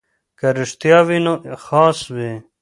[0.39, 1.33] که رښتیا وي نو
[1.65, 2.31] خاص وي.